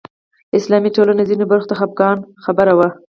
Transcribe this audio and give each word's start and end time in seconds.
اسلامي 0.57 0.89
ټولنې 0.95 1.23
ځینو 1.29 1.45
برخو 1.51 1.69
ته 1.71 1.75
خپګان 1.79 2.17
خبره 2.43 2.73
وه 2.77 2.87